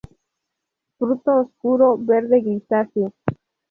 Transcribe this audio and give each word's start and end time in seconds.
Fruto 0.97 1.39
oscuro 1.41 1.95
verde 1.99 2.41
grisáceo. 2.41 3.13